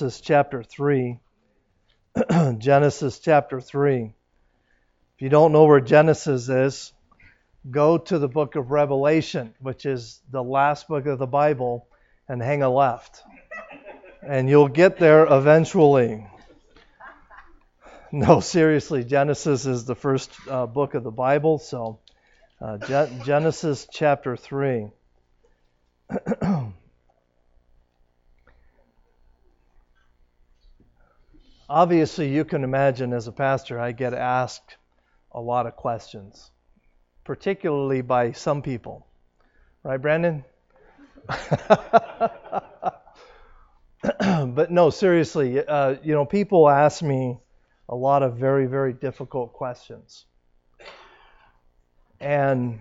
[0.00, 1.20] Genesis chapter 3.
[2.56, 4.04] Genesis chapter 3.
[4.04, 4.12] If
[5.18, 6.94] you don't know where Genesis is,
[7.70, 11.86] go to the book of Revelation, which is the last book of the Bible,
[12.26, 13.22] and hang a left.
[14.22, 16.26] And you'll get there eventually.
[18.12, 22.00] No, seriously, Genesis is the first uh, book of the Bible, so
[22.60, 24.90] uh, Ge- Genesis chapter 3.
[31.70, 34.76] Obviously, you can imagine as a pastor, I get asked
[35.30, 36.50] a lot of questions,
[37.22, 39.06] particularly by some people.
[39.84, 40.44] Right, Brandon?
[44.18, 47.38] but no, seriously, uh, you know, people ask me
[47.88, 50.26] a lot of very, very difficult questions.
[52.18, 52.80] And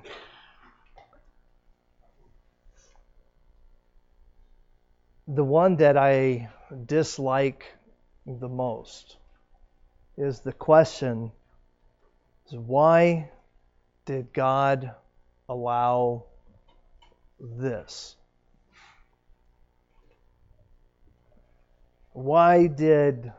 [5.28, 6.50] the one that I
[6.88, 7.68] dislike
[8.38, 9.18] the most
[10.18, 11.32] is the question
[12.48, 13.30] is why
[14.06, 14.94] did God
[15.48, 16.26] allow
[17.40, 18.16] this?
[22.12, 23.32] Why did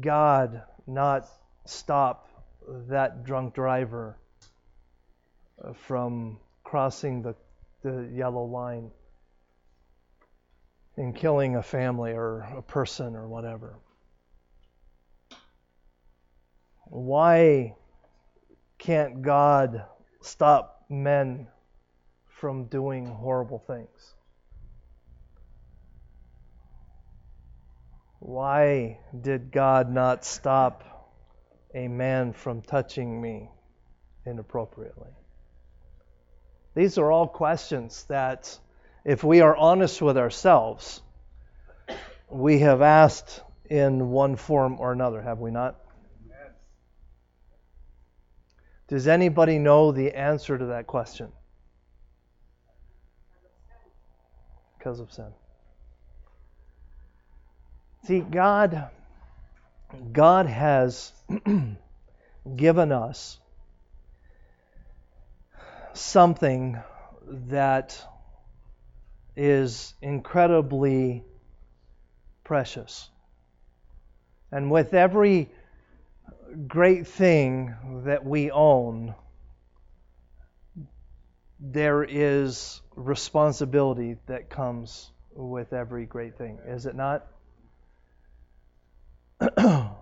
[0.00, 1.26] God not
[1.64, 2.28] stop
[2.88, 4.18] that drunk driver
[5.74, 7.34] from crossing the,
[7.82, 8.90] the yellow line
[10.96, 13.78] and killing a family or a person or whatever?
[16.90, 17.74] Why
[18.78, 19.84] can't God
[20.22, 21.48] stop men
[22.26, 24.14] from doing horrible things?
[28.20, 30.84] Why did God not stop
[31.74, 33.50] a man from touching me
[34.26, 35.10] inappropriately?
[36.74, 38.58] These are all questions that,
[39.04, 41.02] if we are honest with ourselves,
[42.28, 45.76] we have asked in one form or another, have we not?
[48.88, 51.30] Does anybody know the answer to that question?
[54.78, 55.32] Because of sin.
[58.06, 58.88] See, God,
[60.12, 61.12] God has
[62.56, 63.38] given us
[65.92, 66.78] something
[67.48, 68.02] that
[69.36, 71.24] is incredibly
[72.44, 73.10] precious.
[74.50, 75.50] And with every
[76.66, 79.14] great thing that we own,
[81.60, 87.26] there is responsibility that comes with every great thing, is it not?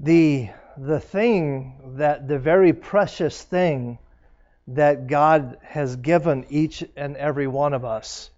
[0.00, 3.98] the the thing that the very precious thing
[4.68, 8.30] that God has given each and every one of us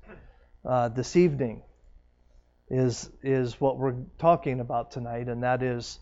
[0.64, 1.62] uh, this evening
[2.70, 5.98] is is what we're talking about tonight, and that is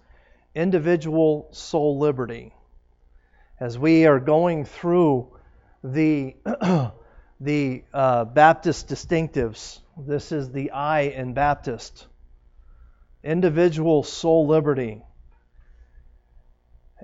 [0.54, 2.52] individual soul liberty.
[3.60, 5.28] As we are going through
[5.84, 6.36] the
[7.40, 12.06] the uh, Baptist distinctives, this is the I in Baptist.
[13.22, 15.02] Individual soul liberty.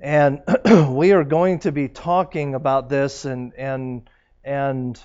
[0.00, 0.40] And
[0.88, 4.08] we are going to be talking about this and and
[4.44, 5.00] and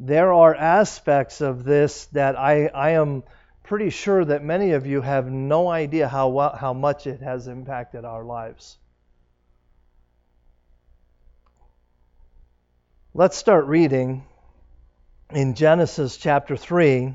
[0.00, 3.22] there are aspects of this that I, I am
[3.62, 8.04] pretty sure that many of you have no idea how, how much it has impacted
[8.04, 8.78] our lives.
[13.14, 14.24] Let's start reading
[15.30, 17.14] in Genesis chapter 3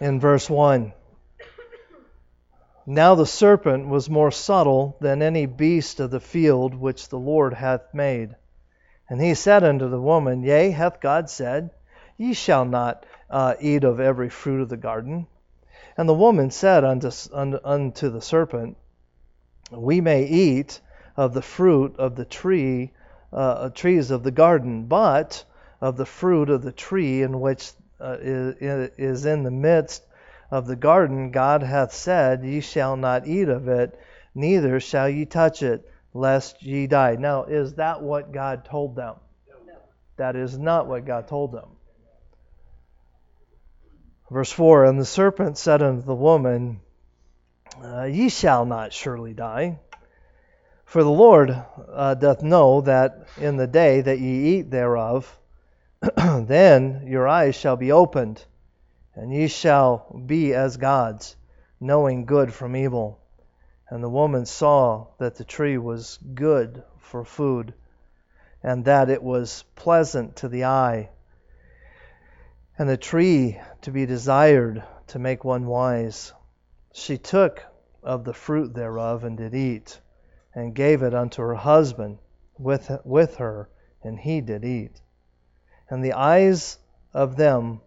[0.00, 0.92] in verse 1.
[2.86, 7.52] Now the serpent was more subtle than any beast of the field which the Lord
[7.52, 8.34] hath made.
[9.10, 11.70] And he said unto the woman, Yea, hath God said,
[12.16, 15.26] Ye shall not uh, eat of every fruit of the garden?
[15.98, 18.76] And the woman said unto, unto the serpent,
[19.72, 20.80] We may eat
[21.16, 22.92] of the fruit of the tree,
[23.32, 25.44] uh, trees of the garden, but
[25.80, 30.06] of the fruit of the tree in which uh, is, is in the midst
[30.52, 33.98] of the garden, God hath said, Ye shall not eat of it,
[34.36, 35.84] neither shall ye touch it,
[36.14, 37.16] lest ye die.
[37.16, 39.16] Now, is that what God told them?
[39.66, 39.74] No.
[40.16, 41.70] That is not what God told them.
[44.30, 46.80] Verse 4 And the serpent said unto the woman,
[47.82, 49.78] uh, Ye shall not surely die.
[50.84, 51.50] For the Lord
[51.92, 55.38] uh, doth know that in the day that ye eat thereof,
[56.16, 58.44] then your eyes shall be opened,
[59.14, 61.36] and ye shall be as gods,
[61.80, 63.20] knowing good from evil.
[63.88, 67.72] And the woman saw that the tree was good for food,
[68.62, 71.08] and that it was pleasant to the eye
[72.78, 76.32] and the tree to be desired to make one wise.
[76.92, 77.64] She took
[78.02, 80.00] of the fruit thereof and did eat,
[80.54, 82.18] and gave it unto her husband
[82.58, 83.68] with, with her,
[84.02, 85.00] and he did eat.
[85.90, 86.78] And the eyes
[87.12, 87.80] of them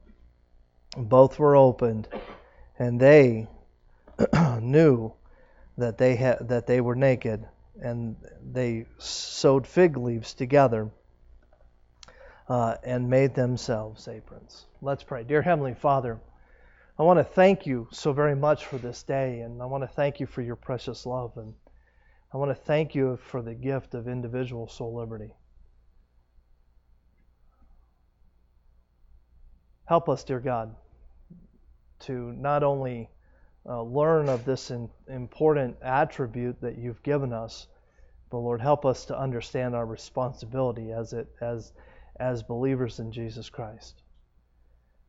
[0.98, 2.08] both were opened,
[2.78, 3.48] and they
[4.60, 5.14] knew
[5.78, 7.48] that they had that they were naked,
[7.82, 8.16] and
[8.52, 10.90] they sewed fig leaves together
[12.50, 14.66] uh, and made themselves aprons.
[14.83, 15.24] Let's pray.
[15.24, 16.19] Dear Heavenly Father,
[16.98, 19.88] I want to thank you so very much for this day, and I want to
[19.88, 21.54] thank you for your precious love, and
[22.33, 25.36] I want to thank you for the gift of individual soul liberty.
[29.86, 30.75] Help us, dear God,
[32.00, 33.07] to not only
[33.68, 37.68] uh, learn of this in, important attribute that you've given us,
[38.31, 41.72] but Lord, help us to understand our responsibility as it as
[42.16, 44.00] as believers in Jesus Christ.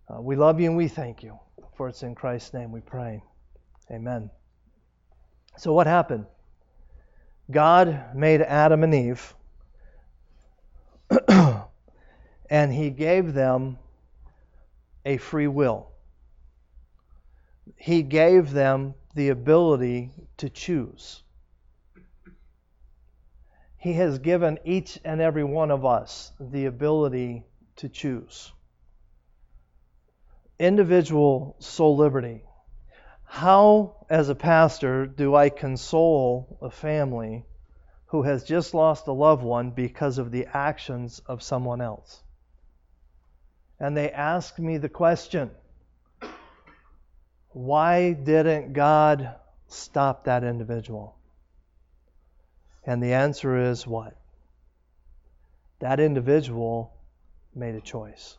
[0.09, 1.39] Uh, we love you and we thank you.
[1.77, 3.23] For it's in Christ's name we pray.
[3.91, 4.31] Amen.
[5.57, 6.27] So, what happened?
[7.51, 9.35] God made Adam and Eve,
[12.49, 13.79] and He gave them
[15.05, 15.89] a free will.
[17.77, 21.23] He gave them the ability to choose.
[23.77, 27.45] He has given each and every one of us the ability
[27.77, 28.53] to choose.
[30.63, 32.45] Individual soul liberty.
[33.25, 37.45] How, as a pastor, do I console a family
[38.07, 42.23] who has just lost a loved one because of the actions of someone else?
[43.81, 45.51] And they ask me the question
[47.49, 49.35] why didn't God
[49.67, 51.17] stop that individual?
[52.85, 54.17] And the answer is what?
[55.81, 56.95] That individual
[57.53, 58.39] made a choice.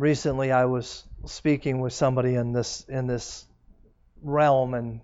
[0.00, 3.44] Recently I was speaking with somebody in this in this
[4.22, 5.02] realm and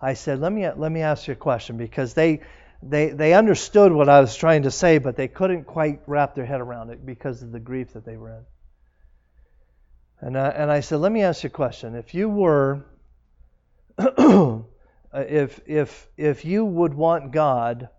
[0.00, 2.40] I said, "Let me let me ask you a question because they
[2.82, 6.46] they they understood what I was trying to say, but they couldn't quite wrap their
[6.46, 8.44] head around it because of the grief that they were in."
[10.22, 11.94] And I, and I said, "Let me ask you a question.
[11.94, 12.86] If you were
[13.98, 17.90] if if if you would want God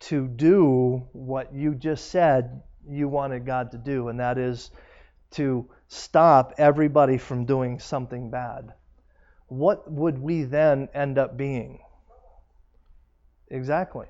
[0.00, 4.70] to do what you just said you wanted God to do, and that is
[5.32, 8.72] to stop everybody from doing something bad,
[9.48, 11.80] what would we then end up being?
[13.48, 14.06] Exactly.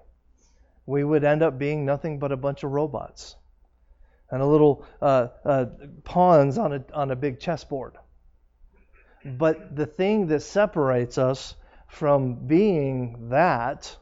[0.87, 3.37] We would end up being nothing but a bunch of robots
[4.31, 5.67] and a little uh, uh,
[6.05, 7.95] pawns on a, on a big chessboard.
[9.25, 11.55] But the thing that separates us
[11.89, 13.97] from being that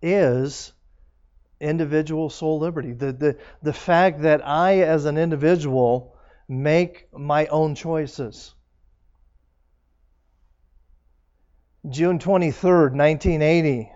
[0.00, 0.72] is
[1.60, 2.92] individual soul liberty.
[2.92, 6.11] The, the, the fact that I, as an individual,
[6.52, 8.54] make my own choices.
[11.88, 13.90] June 23rd, 1980,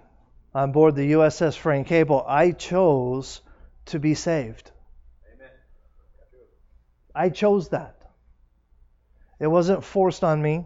[0.55, 3.43] on board the USS Frank Cable, I chose
[3.87, 4.71] to be saved.
[5.35, 5.51] Amen.
[7.15, 7.97] I chose that.
[9.39, 10.65] It wasn't forced on me.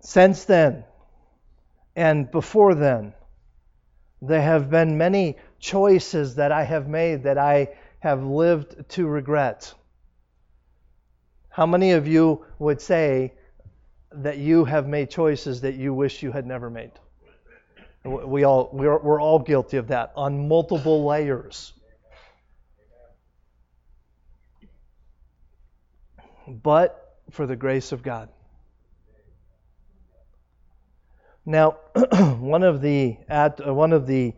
[0.00, 0.84] Since then,
[1.96, 3.14] and before then,
[4.20, 7.68] there have been many choices that I have made that I
[8.00, 9.74] have lived to regret.
[11.48, 13.34] How many of you would say
[14.12, 16.92] that you have made choices that you wish you had never made?
[18.04, 21.72] We all we're, we're all guilty of that on multiple layers.
[26.46, 28.30] But for the grace of God.
[31.44, 31.78] Now,
[32.38, 33.16] one of the
[33.64, 34.34] one of the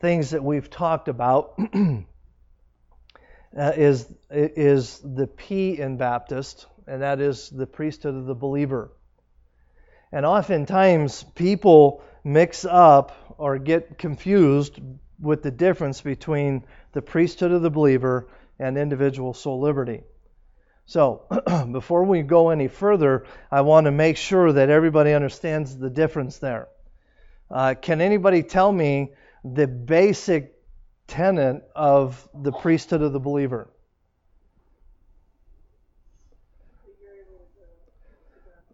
[0.00, 2.04] things that we've talked about uh,
[3.76, 8.92] is is the P in Baptist, and that is the priesthood of the believer.
[10.12, 14.80] And oftentimes people mix up or get confused
[15.20, 18.28] with the difference between the priesthood of the believer
[18.58, 20.02] and individual soul liberty.
[20.86, 21.24] So,
[21.72, 26.38] before we go any further, I want to make sure that everybody understands the difference
[26.38, 26.68] there.
[27.50, 29.12] Uh, can anybody tell me
[29.54, 30.54] the basic
[31.06, 33.70] tenet of the priesthood of the believer?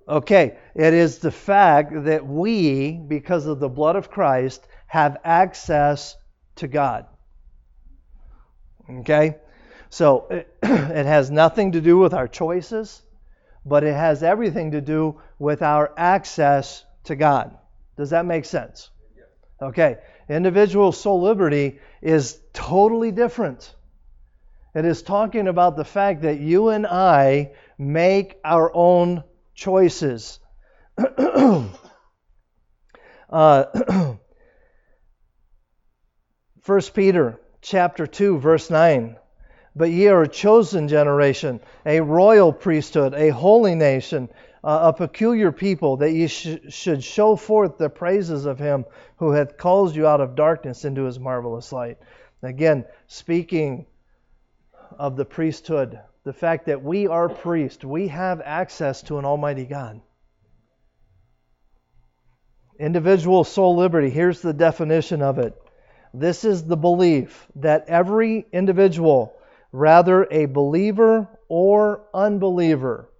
[0.06, 6.16] Okay, it is the fact that we, because of the blood of Christ, have access
[6.56, 7.06] to God.
[9.00, 9.36] Okay?
[9.88, 13.02] So it, it has nothing to do with our choices,
[13.64, 17.56] but it has everything to do with our access to God.
[17.96, 18.90] Does that make sense?
[19.62, 19.98] Okay.
[20.28, 23.74] Individual soul liberty is totally different.
[24.74, 29.22] It is talking about the fact that you and I make our own
[29.54, 30.40] choices.
[33.30, 33.64] uh,
[36.66, 39.16] 1 Peter chapter 2 verse 9
[39.76, 44.28] but ye are a chosen generation a royal priesthood a holy nation
[44.66, 48.86] a peculiar people that ye sh- should show forth the praises of him
[49.18, 51.98] who hath called you out of darkness into his marvelous light.
[52.42, 53.86] Again speaking
[54.98, 59.66] of the priesthood the fact that we are priests we have access to an almighty
[59.66, 60.00] god.
[62.78, 65.54] Individual soul liberty here's the definition of it.
[66.14, 69.36] This is the belief that every individual,
[69.72, 73.10] rather a believer or unbeliever,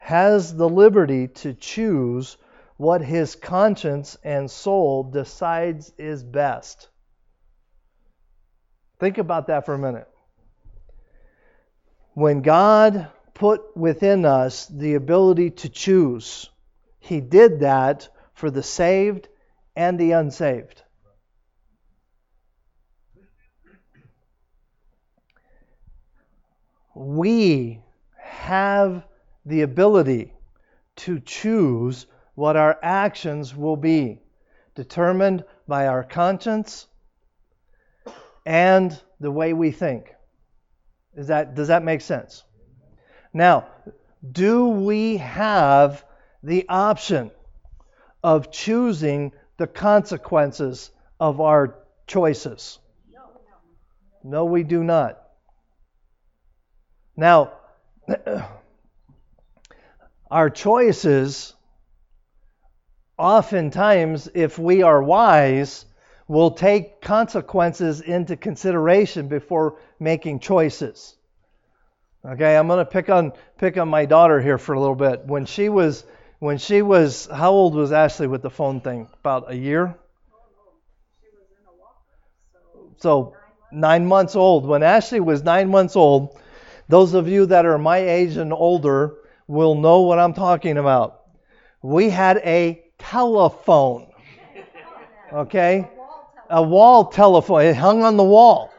[0.00, 2.36] has the liberty to choose
[2.76, 6.88] what his conscience and soul decides is best.
[8.98, 10.08] Think about that for a minute.
[12.14, 16.50] When God put within us the ability to choose,
[16.98, 19.28] He did that for the saved
[19.76, 20.82] and the unsaved.
[27.00, 27.80] we
[28.18, 29.04] have
[29.44, 30.32] the ability
[30.96, 34.20] to choose what our actions will be,
[34.74, 36.86] determined by our conscience
[38.46, 40.14] and the way we think.
[41.14, 42.42] Is that, does that make sense?
[43.32, 43.66] Now,
[44.30, 46.04] do we have
[46.42, 47.30] the option
[48.22, 52.78] of choosing the consequences of our choices?
[54.22, 55.22] No, we do not.
[57.16, 57.52] Now,
[60.30, 61.54] our choices,
[63.18, 65.84] oftentimes, if we are wise,
[66.28, 71.16] will take consequences into consideration before making choices.
[72.24, 75.24] Okay, I'm going to pick on pick on my daughter here for a little bit.
[75.26, 76.04] When she was
[76.38, 79.08] when she was how old was Ashley with the phone thing?
[79.20, 79.96] About a year.
[82.98, 83.34] So
[83.72, 84.66] nine months old.
[84.66, 86.38] When Ashley was nine months old,
[86.88, 89.16] those of you that are my age and older
[89.50, 91.22] will know what I'm talking about.
[91.82, 94.06] We had a telephone.
[95.32, 95.90] Okay?
[96.48, 97.62] A wall telephone.
[97.62, 98.72] It hung on the wall.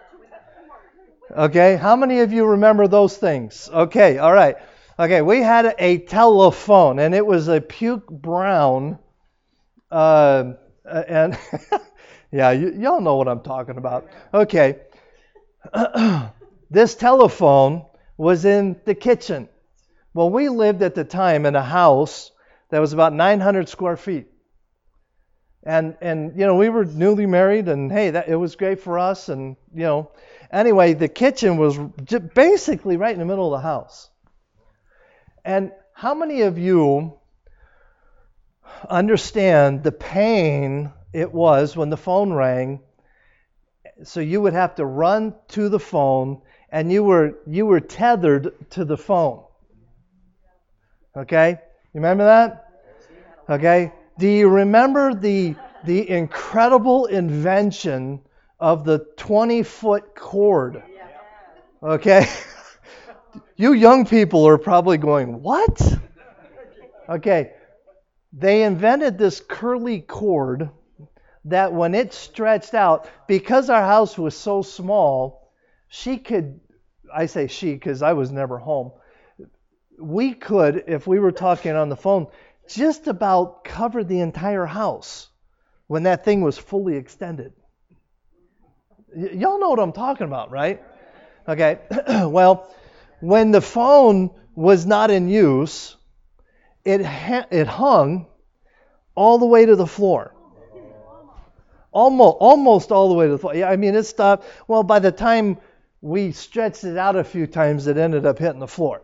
[1.30, 1.76] Okay?
[1.76, 3.70] How many of you remember those things?
[3.72, 4.56] Okay, all right.
[4.98, 8.98] Okay, we had a telephone, and it was a puke brown.
[9.90, 10.54] Uh,
[10.86, 11.38] and
[12.32, 14.08] yeah, you, y'all know what I'm talking about.
[14.34, 14.80] Okay.
[16.70, 17.86] this telephone
[18.16, 19.50] was in the kitchen.
[20.14, 22.32] Well, we lived at the time in a house
[22.70, 24.28] that was about 900 square feet.
[25.64, 28.98] And, and you know, we were newly married, and hey, that, it was great for
[28.98, 29.30] us.
[29.30, 30.12] And, you know,
[30.52, 31.78] anyway, the kitchen was
[32.34, 34.10] basically right in the middle of the house.
[35.46, 37.20] And how many of you
[38.90, 42.82] understand the pain it was when the phone rang?
[44.04, 46.42] So you would have to run to the phone
[46.72, 49.44] and you were you were tethered to the phone.
[51.16, 51.50] Okay?
[51.94, 52.68] You remember that?
[53.50, 53.92] Okay?
[54.18, 58.22] Do you remember the the incredible invention
[58.60, 60.84] of the 20 foot cord?
[61.82, 62.28] Okay?
[63.56, 66.00] you young people are probably going, What?
[67.10, 67.54] Okay.
[68.34, 70.70] They invented this curly cord
[71.46, 75.52] that when it stretched out, because our house was so small,
[75.90, 76.62] she could,
[77.14, 78.92] I say she because I was never home.
[80.02, 82.28] We could, if we were talking on the phone,
[82.68, 85.30] just about cover the entire house
[85.88, 87.54] when that thing was fully extended.
[89.16, 90.82] Y- y'all know what I'm talking about, right?
[91.48, 91.80] Okay.
[92.28, 92.74] well,
[93.20, 95.96] when the phone was not in use,
[96.86, 98.28] it ha- it hung
[99.16, 100.34] all the way to the floor.
[101.92, 103.56] Almost almost all the way to the floor.
[103.56, 104.46] Yeah, I mean it stopped.
[104.68, 105.58] Well, by the time
[106.02, 109.02] we stretched it out a few times, it ended up hitting the floor.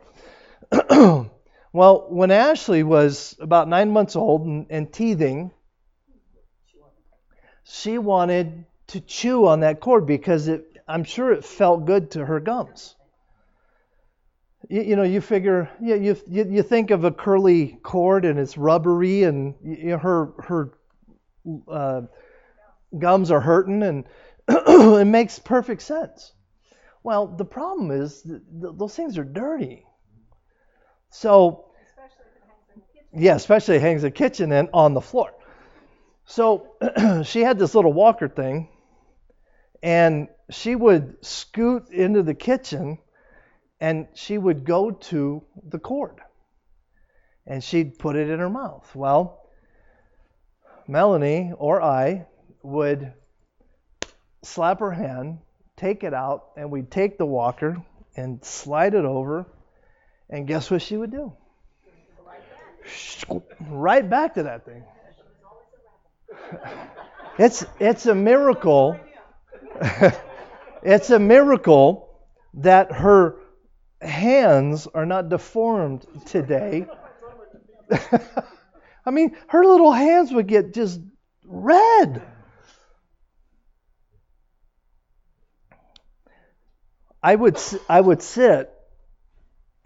[1.74, 5.52] well, when Ashley was about nine months old and, and teething,
[7.64, 12.26] she wanted to chew on that cord because it, I'm sure it felt good to
[12.26, 12.96] her gums.
[14.70, 15.96] You, you know, you figure, you,
[16.28, 20.74] you, you think of a curly cord and it's rubbery and you her, her
[21.70, 22.02] uh,
[22.98, 24.06] gums are hurting and
[24.48, 26.34] it makes perfect sense.
[27.04, 29.87] Well, the problem is those things are dirty.
[31.20, 31.66] So,
[33.12, 35.34] yeah, especially hangs the kitchen and on the floor.
[36.26, 36.76] So
[37.24, 38.70] she had this little walker thing,
[39.82, 43.00] And she would scoot into the kitchen
[43.82, 46.22] and she would go to the cord
[47.48, 48.88] and she'd put it in her mouth.
[48.96, 49.50] Well,
[50.88, 52.28] Melanie or I
[52.62, 53.12] would
[54.44, 55.40] slap her hand,
[55.78, 57.84] take it out, and we'd take the walker
[58.16, 59.48] and slide it over.
[60.30, 61.34] And guess what she would do?
[63.70, 64.84] Right back to that thing.
[67.40, 69.00] It's it's a miracle.
[70.84, 72.10] it's a miracle
[72.56, 73.36] that her
[74.02, 76.88] hands are not deformed today.
[79.06, 81.00] I mean, her little hands would get just
[81.46, 82.22] red.
[87.22, 88.74] I would I would sit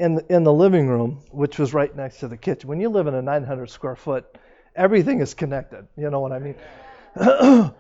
[0.02, 2.68] in the, in the living room, which was right next to the kitchen.
[2.68, 4.26] When you live in a 900 square foot,
[4.76, 5.88] everything is connected.
[5.96, 6.56] You know what I mean?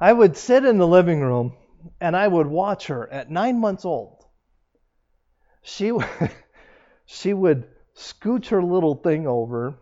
[0.00, 1.56] I would sit in the living room
[2.00, 4.24] and I would watch her at nine months old.
[5.62, 5.92] She
[7.06, 9.78] she would scooch her little thing over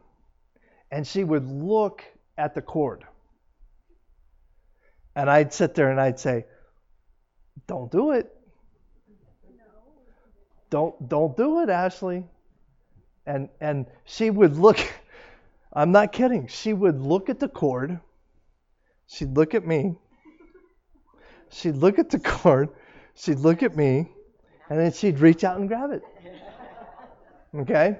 [0.90, 2.04] and she would look
[2.36, 3.04] at the cord.
[5.14, 6.44] And I'd sit there and I'd say,
[7.66, 8.35] "Don't do it.
[10.70, 12.24] Don't don't do it, Ashley."
[13.26, 14.78] And and she would look
[15.76, 16.46] I'm not kidding.
[16.46, 18.00] She would look at the cord.
[19.08, 19.98] She'd look at me.
[21.50, 22.70] She'd look at the cord.
[23.14, 24.10] She'd look at me,
[24.68, 26.02] and then she'd reach out and grab it.
[27.54, 27.98] Okay?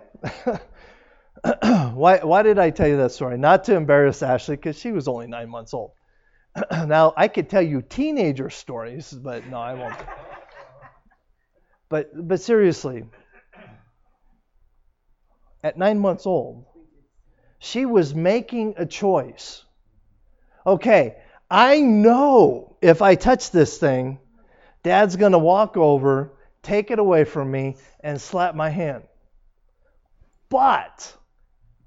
[1.92, 3.38] why, why did I tell you that story?
[3.38, 5.92] Not to embarrass Ashley, because she was only nine months old.
[6.70, 9.96] now, I could tell you teenager stories, but no, I won't.
[11.88, 13.04] But, but seriously,
[15.62, 16.64] at nine months old,
[17.58, 19.64] she was making a choice.
[20.66, 21.16] Okay,
[21.50, 24.18] I know if I touch this thing,
[24.82, 29.04] dad's going to walk over, take it away from me, and slap my hand.
[30.49, 31.16] But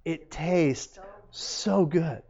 [0.05, 0.97] it tastes
[1.31, 2.21] so good.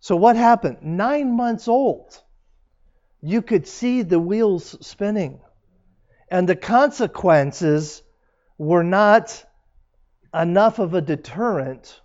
[0.00, 0.78] So, what happened?
[0.82, 2.20] Nine months old,
[3.22, 5.40] you could see the wheels spinning.
[6.28, 8.02] And the consequences
[8.58, 9.44] were not
[10.34, 12.00] enough of a deterrent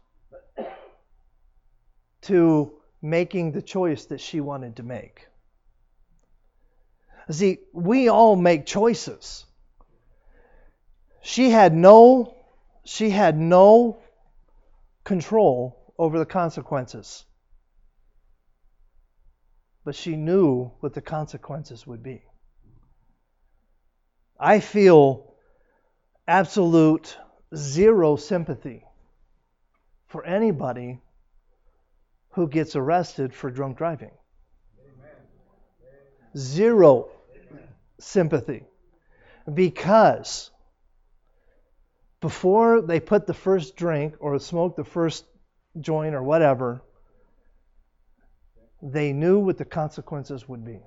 [2.21, 5.27] to making the choice that she wanted to make.
[7.29, 9.45] See, we all make choices.
[11.21, 12.35] She had no
[12.83, 13.99] she had no
[15.03, 17.25] control over the consequences.
[19.83, 22.23] But she knew what the consequences would be.
[24.43, 25.35] I feel
[26.27, 27.15] absolute
[27.55, 28.83] zero sympathy
[30.07, 30.99] for anybody
[32.31, 34.09] who gets arrested for drunk driving.
[36.35, 37.09] Zero
[37.99, 38.63] sympathy.
[39.53, 40.49] Because
[42.19, 45.23] before they put the first drink or smoked the first
[45.79, 46.81] joint or whatever,
[48.81, 50.79] they knew what the consequences would be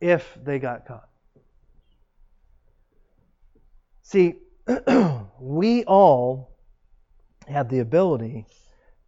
[0.00, 1.08] if they got caught.
[4.02, 4.34] See,
[5.40, 6.56] we all
[7.48, 8.46] have the ability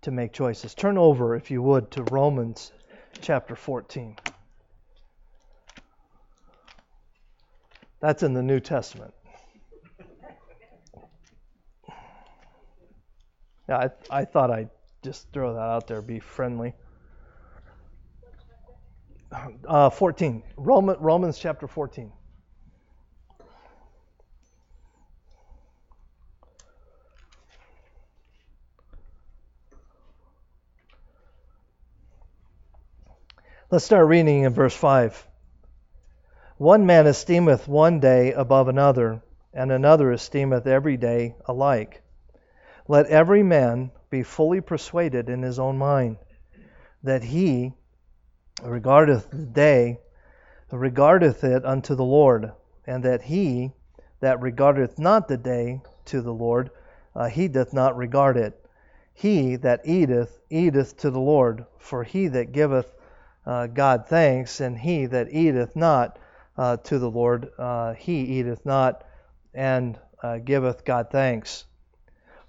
[0.03, 0.75] to make choices.
[0.75, 2.73] Turn over, if you would, to Romans
[3.21, 4.17] chapter 14.
[8.01, 9.15] That's in the New Testament.
[13.69, 14.69] Yeah, I, I thought I'd
[15.03, 16.75] just throw that out there, be friendly.
[19.67, 20.43] Uh, 14.
[20.57, 22.13] Roman, Romans chapter 14.
[33.75, 35.27] Let's start reading in verse 5.
[36.59, 39.21] One man esteemeth one day above another,
[39.53, 42.01] and another esteemeth every day alike.
[42.87, 46.19] Let every man be fully persuaded in his own mind,
[47.03, 47.75] that he
[48.63, 49.99] regardeth the day,
[50.71, 52.53] regardeth it unto the Lord,
[52.87, 53.73] and that he
[54.21, 56.71] that regardeth not the day to the Lord,
[57.17, 58.55] uh, he doth not regard it.
[59.13, 62.95] He that eateth, eateth to the Lord, for he that giveth
[63.47, 66.19] uh, God thanks, and he that eateth not
[66.57, 69.05] uh, to the Lord, uh, he eateth not
[69.53, 71.65] and uh, giveth God thanks.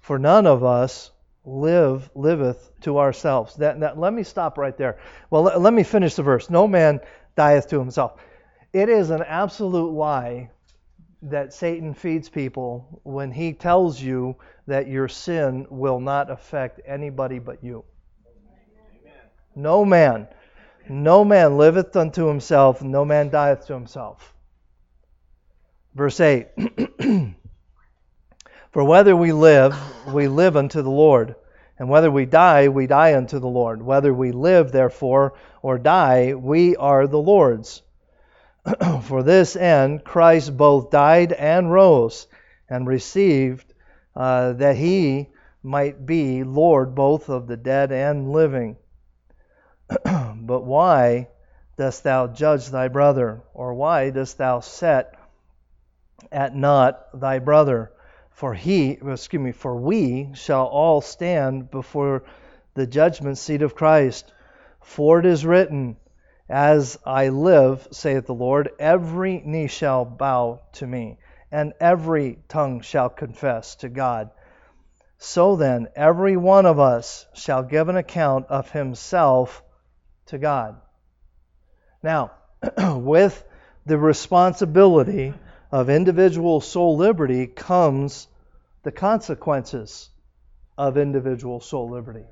[0.00, 1.10] For none of us
[1.44, 3.54] live liveth to ourselves.
[3.56, 4.98] That, that, let me stop right there.
[5.30, 6.50] Well, let, let me finish the verse.
[6.50, 7.00] No man
[7.36, 8.20] dieth to himself.
[8.72, 10.50] It is an absolute lie
[11.22, 17.38] that Satan feeds people when he tells you that your sin will not affect anybody
[17.38, 17.84] but you.
[19.54, 20.28] No man
[20.88, 24.32] No man liveth unto himself, no man dieth to himself.
[25.94, 26.48] Verse 8
[28.70, 29.74] For whether we live,
[30.12, 31.34] we live unto the Lord,
[31.78, 33.82] and whether we die, we die unto the Lord.
[33.82, 37.82] Whether we live, therefore, or die, we are the Lord's.
[39.02, 42.26] For this end Christ both died and rose,
[42.68, 43.72] and received
[44.14, 45.30] uh, that he
[45.62, 48.76] might be Lord both of the dead and living.
[50.46, 51.28] But why
[51.76, 53.42] dost thou judge thy brother?
[53.52, 55.14] Or why dost thou set
[56.32, 57.92] at naught thy brother?
[58.30, 62.22] For he, excuse me, for we shall all stand before
[62.74, 64.32] the judgment seat of Christ.
[64.82, 65.96] For it is written,
[66.48, 71.18] As I live, saith the Lord, every knee shall bow to me,
[71.50, 74.30] and every tongue shall confess to God.
[75.18, 79.62] So then, every one of us shall give an account of himself
[80.26, 80.76] to God.
[82.02, 82.32] Now,
[82.78, 83.44] with
[83.84, 85.34] the responsibility
[85.70, 88.28] of individual soul liberty comes
[88.82, 90.10] the consequences
[90.78, 92.24] of individual soul liberty.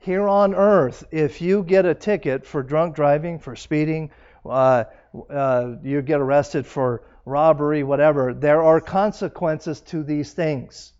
[0.00, 4.10] Here on earth, if you get a ticket for drunk driving, for speeding,
[4.44, 4.84] uh,
[5.30, 10.92] uh, you get arrested for robbery, whatever, there are consequences to these things.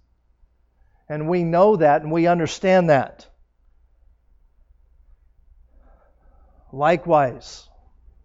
[1.08, 3.26] And we know that and we understand that.
[6.72, 7.68] Likewise,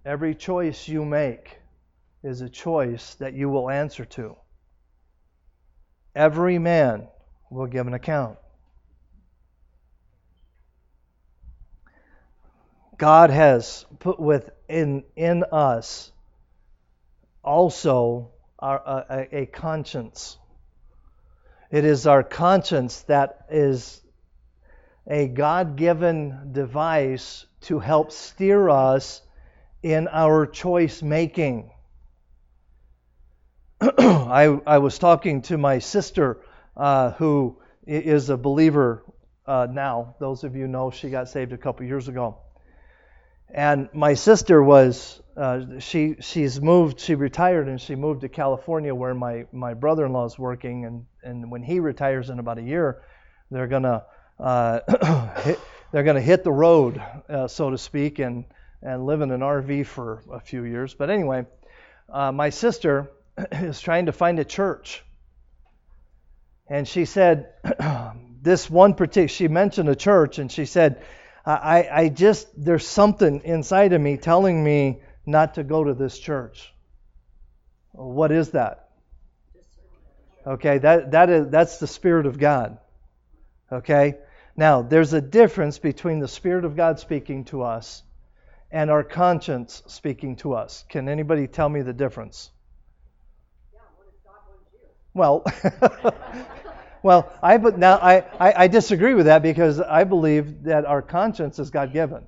[0.06, 1.60] every choice you make
[2.24, 4.38] is a choice that you will answer to.
[6.16, 7.10] Every man
[7.50, 8.38] will give an account.
[12.98, 16.12] God has put within in us
[17.44, 20.38] also our, a, a conscience.
[21.70, 24.02] It is our conscience that is
[25.10, 29.22] a God given device to help steer us
[29.82, 31.72] in our choice making.
[33.82, 36.42] I, I was talking to my sister
[36.76, 39.06] uh, who is a believer
[39.46, 40.16] uh, now.
[40.20, 42.40] Those of you know she got saved a couple years ago.
[43.54, 48.94] And my sister was uh, she she's moved she retired and she moved to California
[48.94, 53.04] where my my brother-in-law is working and and when he retires in about a year
[53.52, 54.04] they're gonna
[55.44, 55.60] hit,
[55.92, 58.46] they're gonna hit the road uh, so to speak and
[58.82, 60.94] and live in an RV for a few years.
[60.94, 61.46] But anyway,
[62.12, 63.12] uh, my sister
[63.52, 65.04] is trying to find a church.
[66.70, 67.54] And she said,
[68.42, 71.02] this one particular, she mentioned a church, and she said,
[71.46, 76.20] I, I just, there's something inside of me telling me not to go to this
[76.20, 76.74] church.
[77.94, 78.90] What is that?
[80.46, 82.78] Okay, that, that is, that's the Spirit of God.
[83.72, 84.18] Okay?
[84.58, 88.02] Now, there's a difference between the Spirit of God speaking to us
[88.72, 90.84] and our conscience speaking to us.
[90.90, 92.50] Can anybody tell me the difference?
[95.14, 95.46] Well,
[97.04, 101.02] well, I but now I, I, I, disagree with that because I believe that our
[101.02, 102.24] conscience is God given.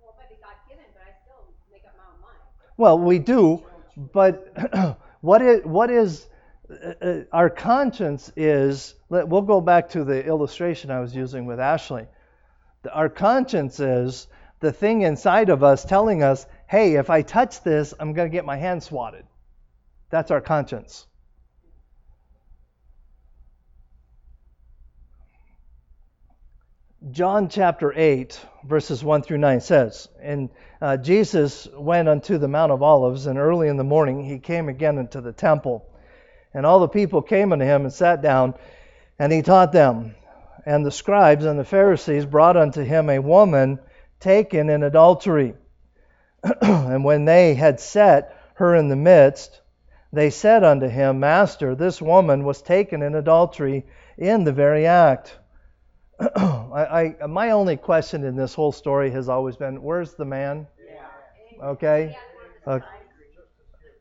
[0.00, 2.28] Well, it might God given, but I still make up my
[2.76, 3.62] well, we do,
[4.12, 6.26] but what is what is
[7.32, 8.94] our conscience is?
[9.08, 12.06] We'll go back to the illustration I was using with Ashley.
[12.92, 14.26] Our conscience is
[14.60, 18.32] the thing inside of us telling us, "Hey, if I touch this, I'm going to
[18.32, 19.24] get my hand swatted."
[20.10, 21.06] That's our conscience.
[27.10, 30.50] John chapter 8, verses 1 through 9 says, And
[30.80, 34.68] uh, Jesus went unto the Mount of Olives, and early in the morning he came
[34.68, 35.86] again into the temple.
[36.56, 38.54] And all the people came unto him and sat down,
[39.18, 40.14] and he taught them.
[40.64, 43.78] And the scribes and the Pharisees brought unto him a woman
[44.20, 45.52] taken in adultery.
[46.62, 49.60] and when they had set her in the midst,
[50.14, 53.84] they said unto him, Master, this woman was taken in adultery
[54.16, 55.36] in the very act.
[56.18, 60.66] I, I, my only question in this whole story has always been, where's the man?
[61.62, 62.16] Okay.
[62.66, 62.80] Uh,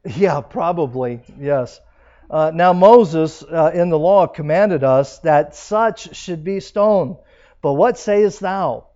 [0.05, 1.81] yeah, probably yes.
[2.29, 7.17] Uh, now Moses uh, in the law commanded us that such should be stoned.
[7.61, 8.87] But what sayest thou?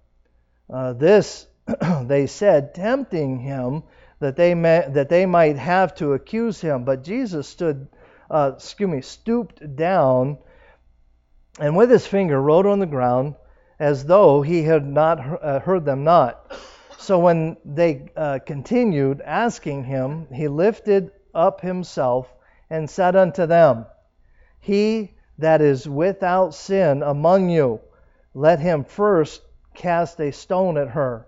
[0.69, 1.47] Uh, this
[2.03, 3.83] they said, tempting him
[4.19, 6.83] that they may, that they might have to accuse him.
[6.83, 7.87] But Jesus stood,
[8.29, 10.39] uh, excuse me, stooped down
[11.59, 13.35] and with his finger wrote on the ground
[13.79, 16.57] as though he had not uh, heard them not.
[16.97, 22.33] So when they uh, continued asking him, he lifted up himself
[22.69, 23.86] and said unto them,
[24.60, 27.79] He that is without sin among you,
[28.34, 29.41] let him first
[29.73, 31.27] cast a stone at her.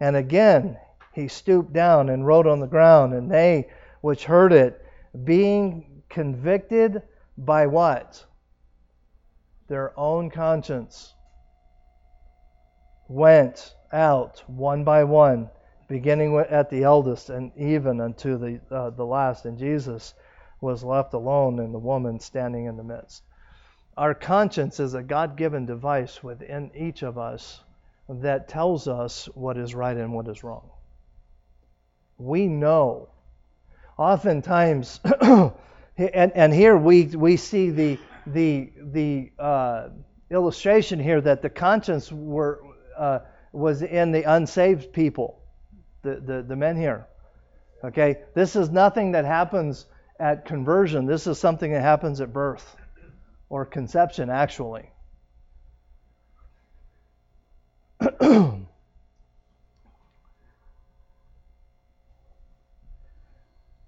[0.00, 0.78] And again
[1.12, 3.68] he stooped down and wrote on the ground, and they
[4.02, 4.84] which heard it,
[5.24, 7.02] being convicted
[7.38, 8.24] by what?
[9.68, 11.14] Their own conscience,
[13.08, 15.48] went out one by one,
[15.88, 19.44] beginning at the eldest and even unto the, uh, the last.
[19.44, 20.14] And Jesus
[20.60, 23.22] was left alone, and the woman standing in the midst.
[23.96, 27.60] Our conscience is a God given device within each of us
[28.08, 30.70] that tells us what is right and what is wrong.
[32.18, 33.08] We know.
[33.98, 35.52] Oftentimes, and,
[35.96, 39.88] and here we, we see the, the, the uh,
[40.30, 42.60] illustration here that the conscience were,
[42.96, 43.20] uh,
[43.52, 45.40] was in the unsaved people,
[46.02, 47.06] the, the, the men here.
[47.82, 48.18] Okay?
[48.34, 49.86] This is nothing that happens
[50.18, 52.76] at conversion, this is something that happens at birth
[53.48, 54.90] or conception, actually.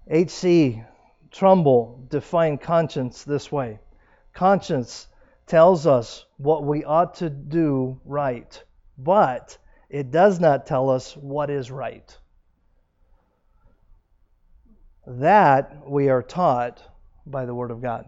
[0.07, 0.83] H.C.
[1.31, 3.79] Trumbull defined conscience this way
[4.33, 5.07] Conscience
[5.45, 8.63] tells us what we ought to do right,
[8.97, 9.57] but
[9.89, 12.17] it does not tell us what is right.
[15.09, 16.83] That we are taught
[17.25, 18.05] by the Word of God.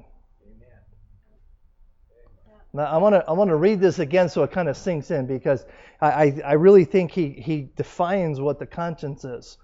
[2.74, 5.12] Now, I want to I want to read this again so it kind of sinks
[5.12, 5.66] in because
[6.00, 9.58] I, I, I really think he, he defines what the conscience is.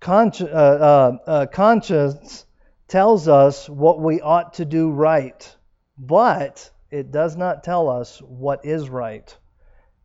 [0.00, 2.46] Consci- uh, uh, uh, conscience
[2.88, 5.56] tells us what we ought to do right,
[5.98, 9.36] but it does not tell us what is right.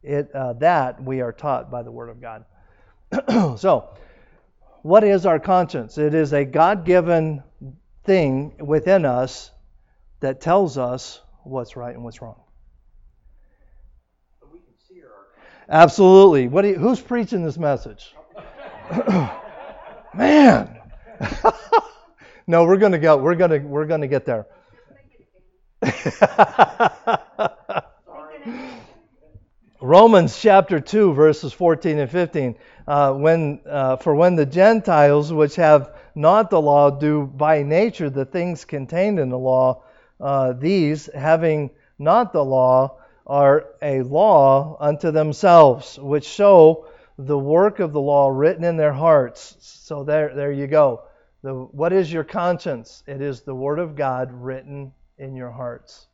[0.04, 2.46] It, uh, that we are taught by the Word of God.
[3.58, 3.90] so,
[4.86, 5.98] what is our conscience?
[5.98, 7.42] It is a God given
[8.04, 9.50] thing within us
[10.20, 12.40] that tells us what's right and what's wrong.
[15.68, 16.48] Absolutely.
[16.48, 18.14] What you, who's preaching this message?
[20.14, 20.78] Man.
[22.46, 23.18] no, we're going to go.
[23.18, 24.46] We're going to we're going to get there.
[29.82, 32.56] Romans chapter 2 verses 14 and 15
[32.88, 38.10] uh, when uh, for when the Gentiles which have not the law do by nature
[38.10, 39.84] the things contained in the law
[40.20, 47.80] uh, these, having not the law, are a law unto themselves, which show the work
[47.80, 49.56] of the law written in their hearts.
[49.60, 51.04] So there, there you go.
[51.42, 53.04] The, what is your conscience?
[53.08, 56.08] It is the Word of God written in your hearts.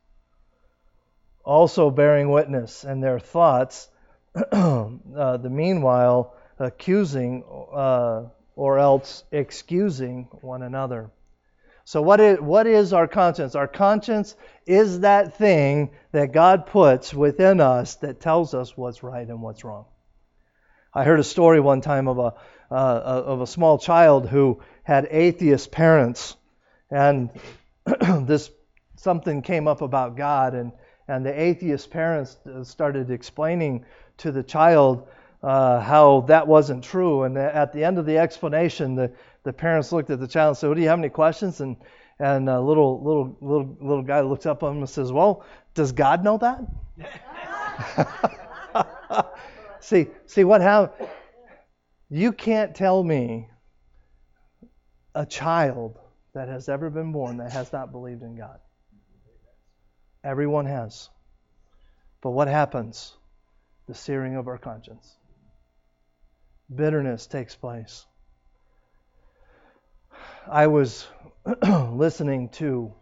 [1.44, 3.88] Also bearing witness, and their thoughts,
[4.52, 4.88] uh,
[5.36, 11.10] the meanwhile accusing uh, or else excusing one another.
[11.84, 13.54] So, what is, what is our conscience?
[13.54, 19.26] Our conscience is that thing that God puts within us that tells us what's right
[19.26, 19.86] and what's wrong.
[20.94, 22.34] I heard a story one time of a,
[22.70, 26.36] uh, of a small child who had atheist parents,
[26.90, 27.30] and
[28.26, 28.50] this
[28.96, 30.70] something came up about God, and,
[31.08, 33.84] and the atheist parents started explaining
[34.18, 35.08] to the child
[35.42, 37.24] uh, how that wasn't true.
[37.24, 40.56] And at the end of the explanation, the, the parents looked at the child and
[40.56, 41.76] said, well, "Do you have any questions?" And
[42.18, 45.92] and a little little little little guy looks up at him and says, "Well, does
[45.92, 46.60] God know that?"
[49.80, 51.08] see see what happened?
[52.08, 53.48] You can't tell me
[55.14, 55.98] a child
[56.34, 58.58] that has ever been born that has not believed in God.
[60.24, 61.08] Everyone has.
[62.22, 63.14] But what happens?
[63.88, 65.16] The searing of our conscience.
[66.74, 68.06] Bitterness takes place.
[70.50, 71.06] I was
[71.90, 72.92] listening to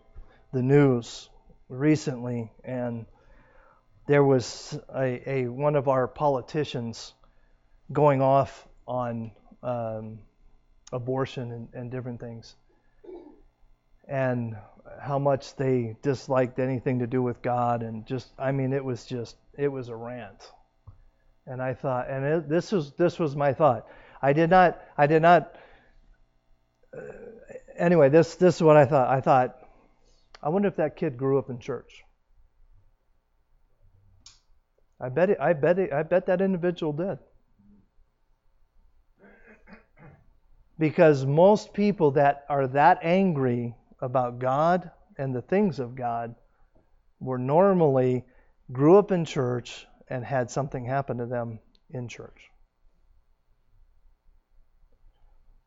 [0.52, 1.28] the news
[1.68, 3.06] recently, and
[4.06, 7.14] there was a, a one of our politicians
[7.92, 9.30] going off on
[9.62, 10.18] um,
[10.92, 12.56] abortion and, and different things,
[14.08, 14.56] and
[15.00, 19.04] how much they disliked anything to do with God, and just I mean it was
[19.06, 20.50] just it was a rant,
[21.50, 23.88] and I thought, and it, this was this was my thought.
[24.22, 25.52] I did not I did not.
[26.96, 27.00] Uh,
[27.76, 29.08] anyway, this this is what I thought.
[29.08, 29.58] I thought,
[30.40, 32.04] I wonder if that kid grew up in church.
[35.00, 37.18] I bet it, I bet it, I bet that individual did.
[40.78, 46.36] Because most people that are that angry about God and the things of God
[47.18, 48.24] were normally
[48.72, 52.50] grew up in church and had something happen to them in church.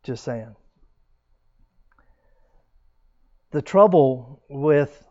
[0.03, 0.55] Just saying.
[3.51, 5.05] The trouble with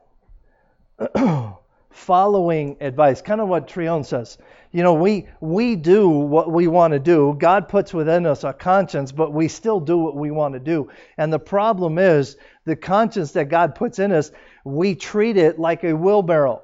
[1.90, 3.22] following advice.
[3.22, 4.36] Kind of what Trion says.
[4.72, 7.34] You know, we we do what we want to do.
[7.38, 10.90] God puts within us a conscience, but we still do what we want to do.
[11.16, 14.30] And the problem is the conscience that God puts in us,
[14.64, 16.62] we treat it like a wheelbarrow.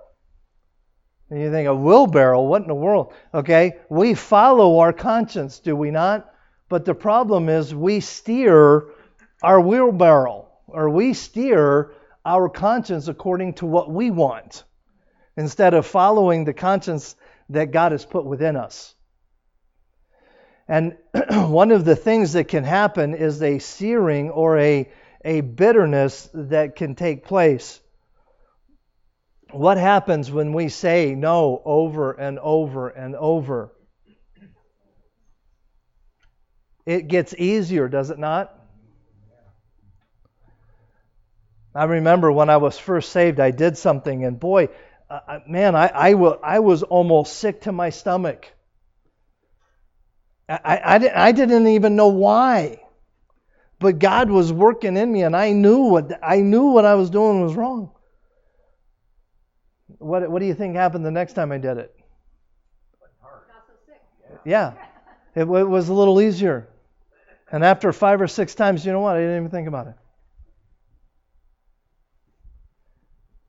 [1.30, 3.12] And you think a wheelbarrow, what in the world?
[3.34, 6.32] Okay, we follow our conscience, do we not?
[6.68, 8.86] But the problem is we steer
[9.42, 11.92] our wheelbarrow, or we steer
[12.24, 14.64] our conscience according to what we want,
[15.36, 17.14] instead of following the conscience
[17.50, 18.94] that God has put within us.
[20.66, 20.96] And
[21.30, 24.90] one of the things that can happen is a searing or a,
[25.24, 27.80] a bitterness that can take place.
[29.52, 33.72] What happens when we say no over and over and over?
[36.86, 38.54] It gets easier, does it not?
[41.74, 44.68] I remember when I was first saved, I did something, and boy,
[45.10, 48.52] uh, man, I, I, w- I was almost sick to my stomach.
[50.48, 52.80] I, I, I didn't even know why.
[53.78, 57.10] But God was working in me, and I knew what I knew what I was
[57.10, 57.92] doing was wrong.
[59.98, 61.94] What What do you think happened the next time I did it?
[64.44, 64.72] Yeah,
[65.34, 66.68] it, it was a little easier.
[67.50, 69.16] And after five or six times, you know what?
[69.16, 69.94] I didn't even think about it.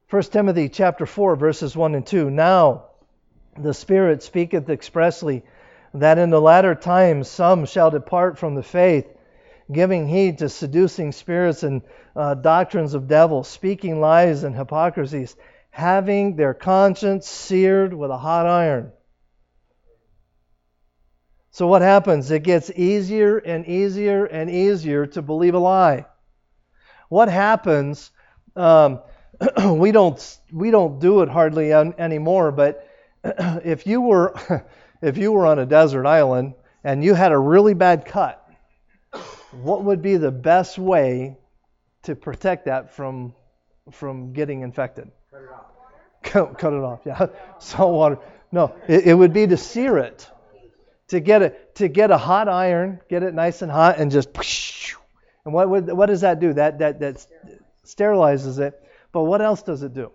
[0.09, 2.31] 1 Timothy chapter 4 verses 1 and 2.
[2.31, 2.85] Now
[3.57, 5.43] the Spirit speaketh expressly
[5.93, 9.07] that in the latter times some shall depart from the faith,
[9.71, 11.83] giving heed to seducing spirits and
[12.15, 15.35] uh, doctrines of devils, speaking lies and hypocrisies,
[15.79, 18.91] having their conscience seared with a hot iron.
[21.51, 22.29] So what happens?
[22.29, 26.05] It gets easier and easier and easier to believe a lie.
[27.07, 28.11] What happens?
[28.55, 28.99] Um,
[29.65, 32.51] we don't we don't do it hardly anymore.
[32.51, 32.85] But
[33.23, 34.35] if you were
[35.01, 38.45] if you were on a desert island and you had a really bad cut,
[39.51, 41.37] what would be the best way
[42.03, 43.33] to protect that from
[43.91, 45.09] from getting infected?
[45.31, 45.65] Cut it off.
[46.23, 46.99] Cut, cut it off.
[47.05, 47.27] Yeah,
[47.59, 48.19] salt water.
[48.51, 50.27] No, it, it would be to sear it,
[51.09, 54.29] to get it to get a hot iron, get it nice and hot, and just.
[55.45, 56.53] And what would, what does that do?
[56.53, 57.25] That that that
[57.85, 58.79] sterilizes it
[59.11, 60.11] but what else does it do?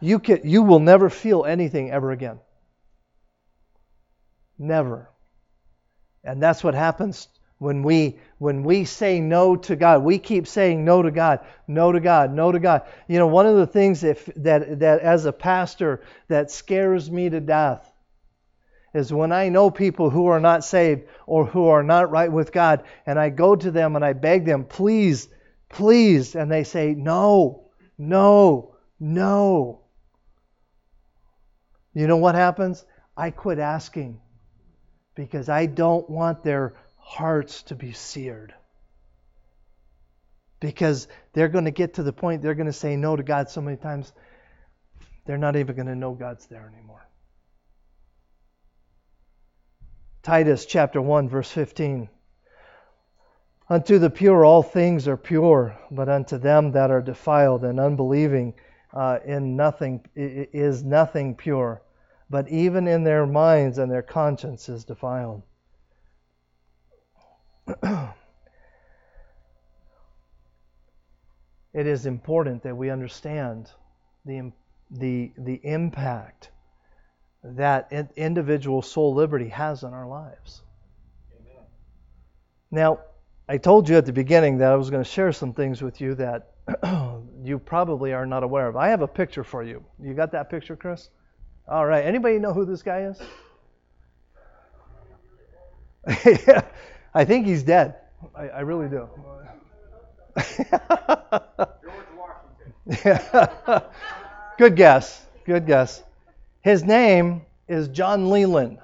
[0.00, 2.40] You can you will never feel anything ever again.
[4.58, 5.08] Never.
[6.22, 7.28] And that's what happens
[7.64, 10.04] when we when we say no to God.
[10.04, 12.82] We keep saying no to God, no to God, no to God.
[13.08, 17.30] You know, one of the things if, that that as a pastor that scares me
[17.30, 17.90] to death
[18.92, 22.52] is when I know people who are not saved or who are not right with
[22.52, 25.28] God and I go to them and I beg them, please
[25.74, 26.34] please.
[26.34, 29.82] And they say, no, no, no.
[31.92, 32.84] You know what happens?
[33.16, 34.20] I quit asking
[35.14, 38.54] because I don't want their hearts to be seared.
[40.58, 43.50] Because they're going to get to the point they're going to say no to God
[43.50, 44.12] so many times,
[45.26, 47.06] they're not even going to know God's there anymore.
[50.22, 52.08] Titus chapter 1, verse 15.
[53.68, 58.54] Unto the pure all things are pure, but unto them that are defiled and unbelieving
[58.94, 61.82] uh, in nothing is nothing pure,
[62.30, 65.42] but even in their minds and their conscience is defiled.
[71.72, 73.70] it is important that we understand
[74.24, 74.52] the,
[74.90, 76.50] the, the impact
[77.42, 80.62] that individual soul liberty has on our lives.
[81.38, 81.62] Amen.
[82.70, 83.00] Now,
[83.48, 86.00] I told you at the beginning that I was going to share some things with
[86.00, 86.52] you that
[87.42, 88.76] you probably are not aware of.
[88.76, 89.84] I have a picture for you.
[90.02, 91.10] You got that picture, Chris?
[91.68, 92.04] All right.
[92.04, 93.20] Anybody know who this guy is?
[97.14, 97.94] I think he's dead.
[98.34, 99.08] I, I really do.
[104.58, 105.24] Good guess.
[105.44, 106.02] Good guess.
[106.62, 108.78] His name is John Leland.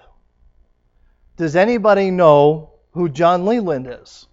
[1.36, 4.26] Does anybody know who John Leland is?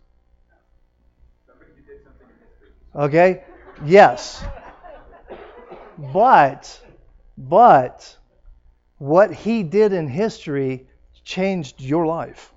[2.96, 3.44] Okay?
[3.86, 4.44] Yes.
[5.98, 6.80] But,
[7.38, 8.18] but,
[8.98, 10.88] what he did in history
[11.24, 12.54] changed your life.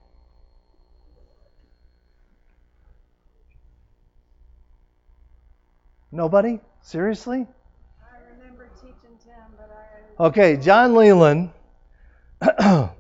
[6.13, 6.61] Nobody?
[6.83, 7.47] Seriously?
[8.03, 9.71] I remember teaching Tim, but
[10.19, 10.25] I.
[10.27, 11.51] Okay, John Leland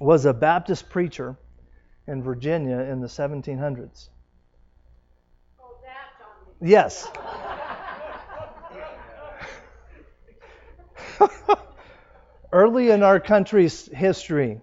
[0.00, 1.36] was a Baptist preacher
[2.06, 4.10] in Virginia in the 1700s.
[5.60, 7.08] Oh, that John Yes.
[12.52, 14.60] Early in our country's history,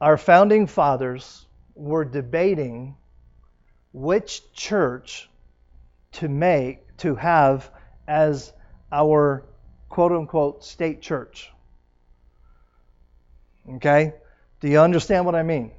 [0.00, 2.96] our founding fathers were debating
[3.96, 5.30] which church
[6.12, 7.70] to make to have
[8.06, 8.52] as
[8.92, 9.42] our
[9.88, 11.50] quote unquote state church.
[13.76, 14.12] Okay?
[14.60, 15.72] Do you understand what I mean?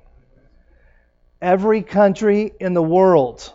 [1.43, 3.53] Every country in the world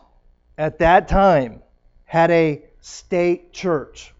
[0.57, 1.61] at that time
[2.05, 4.15] had a state church.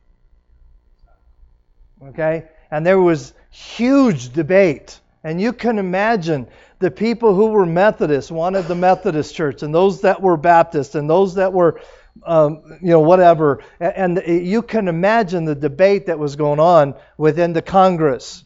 [2.03, 2.49] Okay?
[2.69, 4.99] And there was huge debate.
[5.25, 6.49] And you can imagine
[6.81, 11.09] the people who were Methodists wanted the Methodist church, and those that were Baptist, and
[11.09, 11.81] those that were,
[12.25, 13.63] um, you know, whatever.
[13.79, 18.43] And you can imagine the debate that was going on within the Congress,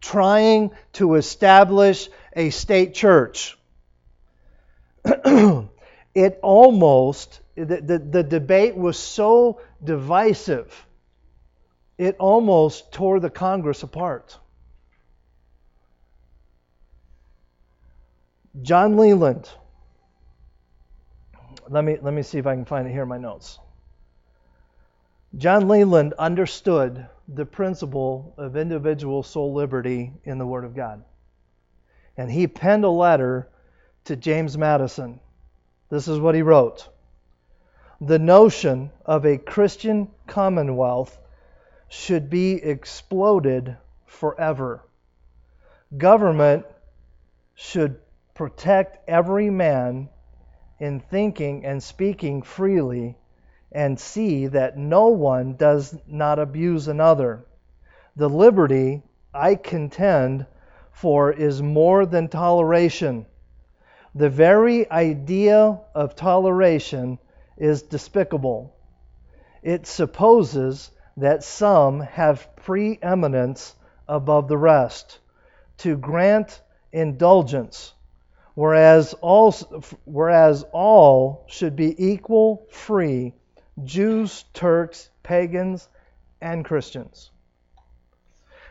[0.00, 3.56] trying to establish a state church.
[5.04, 10.84] it almost, the, the, the debate was so divisive,
[11.96, 14.36] it almost tore the Congress apart.
[18.62, 19.48] John Leland.
[21.68, 23.58] Let me, let me see if I can find it here in my notes.
[25.36, 31.04] John Leland understood the principle of individual soul liberty in the Word of God.
[32.16, 33.48] And he penned a letter
[34.06, 35.20] to James Madison.
[35.90, 36.88] This is what he wrote
[38.00, 41.16] The notion of a Christian commonwealth
[41.88, 44.82] should be exploded forever.
[45.96, 46.64] Government
[47.54, 48.00] should
[48.38, 50.08] protect every man
[50.78, 53.18] in thinking and speaking freely
[53.72, 57.44] and see that no one does not abuse another.
[58.14, 59.02] The liberty
[59.34, 60.46] I contend
[60.92, 63.26] for is more than toleration.
[64.14, 67.18] The very idea of toleration
[67.56, 68.72] is despicable.
[69.64, 73.74] It supposes that some have preeminence
[74.06, 75.18] above the rest.
[75.78, 76.62] To grant
[76.92, 77.94] indulgence
[78.58, 79.52] whereas all,
[80.04, 83.32] whereas all should be equal, free,
[83.84, 85.88] Jews, Turks, pagans,
[86.40, 87.30] and Christians.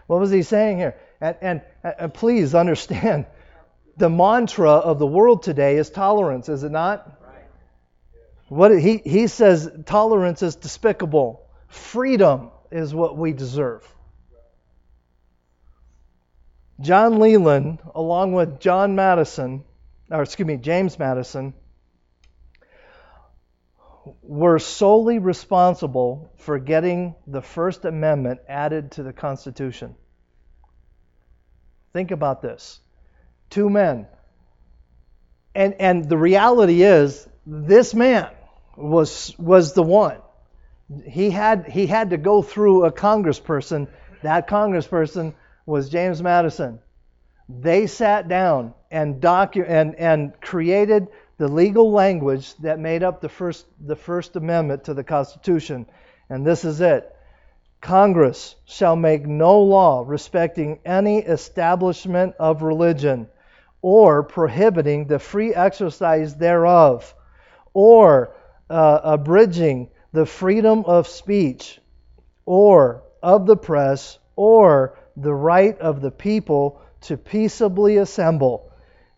[0.08, 0.98] What was he saying here?
[1.22, 3.28] And, and, and please understand,
[3.96, 7.10] the mantra of the world today is tolerance, is it not?
[8.50, 11.48] What he, he says tolerance is despicable.
[11.70, 13.88] Freedom is what we deserve.
[16.82, 19.64] John Leland, along with John Madison,
[20.10, 21.54] or excuse me, James Madison,
[24.22, 29.96] were solely responsible for getting the First Amendment added to the Constitution.
[31.94, 32.80] Think about this.
[33.50, 34.08] Two men.
[35.56, 38.30] And, and the reality is, this man
[38.76, 40.18] was, was the one.
[41.06, 43.88] He had, he had to go through a congressperson.
[44.22, 45.34] That congressperson
[45.66, 46.80] was James Madison.
[47.50, 53.30] They sat down and, docu- and, and created the legal language that made up the
[53.30, 55.86] first, the First Amendment to the Constitution.
[56.30, 57.14] And this is it
[57.80, 63.28] Congress shall make no law respecting any establishment of religion,
[63.82, 67.14] or prohibiting the free exercise thereof,
[67.74, 68.36] or
[68.70, 71.80] uh, abridging the freedom of speech,
[72.46, 78.72] or of the press, or the right of the people to peaceably assemble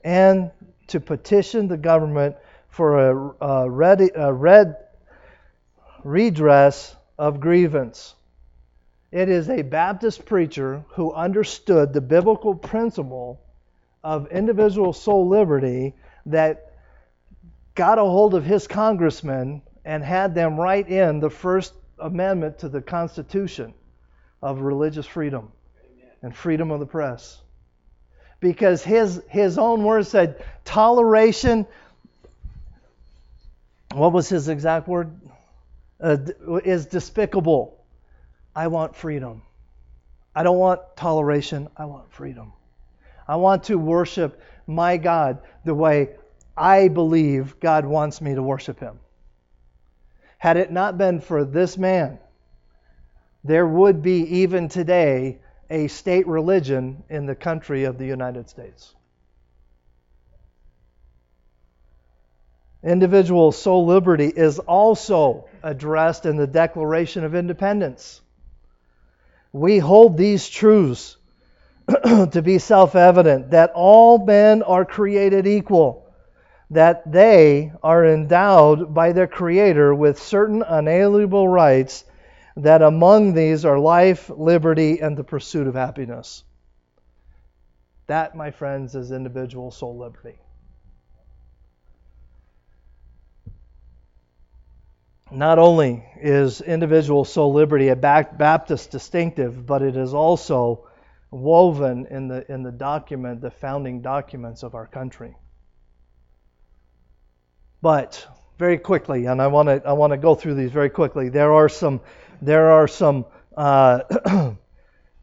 [0.03, 0.51] and
[0.87, 2.35] to petition the government
[2.69, 4.75] for a, a, ready, a red
[6.03, 8.15] redress of grievance.
[9.11, 13.41] It is a Baptist preacher who understood the biblical principle
[14.03, 15.95] of individual soul liberty
[16.27, 16.73] that
[17.75, 22.69] got a hold of his congressmen and had them write in the First Amendment to
[22.69, 23.73] the Constitution
[24.41, 25.51] of religious freedom
[26.21, 27.41] and freedom of the press
[28.39, 31.65] because his, his own words said toleration.
[33.93, 35.19] What was his exact word?
[36.01, 36.17] Uh,
[36.63, 37.77] is despicable.
[38.55, 39.41] I want freedom.
[40.33, 41.67] I don't want toleration.
[41.75, 42.53] I want freedom.
[43.27, 46.15] I want to worship my God the way
[46.55, 48.99] I believe God wants me to worship Him.
[50.37, 52.19] Had it not been for this man,
[53.43, 58.95] there would be even today a state religion in the country of the United States.
[62.83, 68.21] Individual soul liberty is also addressed in the Declaration of Independence.
[69.51, 71.17] We hold these truths
[72.03, 76.07] to be self evident that all men are created equal,
[76.69, 82.05] that they are endowed by their Creator with certain unalienable rights
[82.57, 86.43] that among these are life, liberty, and the pursuit of happiness.
[88.07, 90.39] That, my friends, is individual soul liberty.
[95.31, 100.87] Not only is individual soul liberty a Baptist distinctive, but it is also
[101.29, 105.35] woven in the in the document, the founding documents of our country.
[107.81, 108.27] But
[108.57, 111.29] very quickly, and I want to I want to go through these very quickly.
[111.29, 112.01] There are some
[112.41, 113.25] there are some
[113.55, 114.01] uh,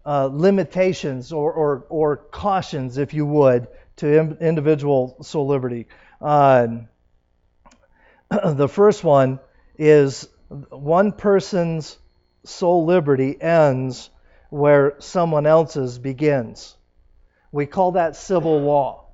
[0.05, 5.87] uh, limitations or, or, or cautions, if you would, to individual soul liberty.
[6.21, 6.69] Uh,
[8.45, 9.41] the first one
[9.79, 10.29] is
[10.71, 11.99] one person's
[12.45, 14.11] soul liberty ends
[14.51, 16.77] where someone else's begins.
[17.53, 19.07] We call that civil law.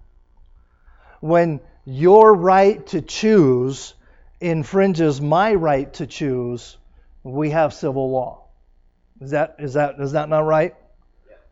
[1.20, 3.94] When your right to choose
[4.40, 6.76] infringes my right to choose,
[7.22, 8.46] we have civil law.
[9.20, 10.74] Is that is that is that not right?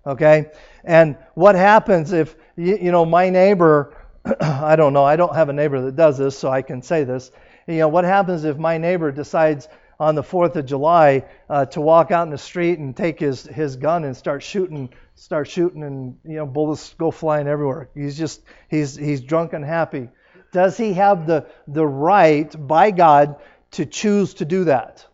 [0.06, 0.50] Okay?
[0.84, 3.96] And what happens if you, you know my neighbor
[4.40, 7.04] I don't know, I don't have a neighbor that does this, so I can say
[7.04, 7.30] this.
[7.66, 9.68] You know, what happens if my neighbor decides
[9.98, 13.44] on the 4th of July uh, to walk out in the street and take his,
[13.44, 17.90] his gun and start shooting, start shooting, and you know bullets go flying everywhere.
[17.94, 20.08] He's just he's he's drunk and happy.
[20.52, 23.36] Does he have the, the right by God
[23.72, 25.06] to choose to do that?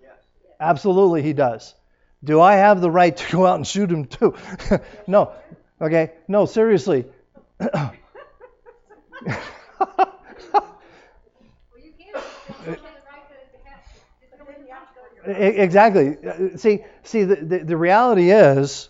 [0.61, 1.74] Absolutely, he does.
[2.24, 4.34] Do I have the right to go out and shoot him too?
[5.07, 5.32] no.
[5.80, 6.12] Okay.
[6.28, 7.04] No, seriously.
[15.26, 16.16] exactly.
[16.57, 18.88] See, see, the, the, the reality is,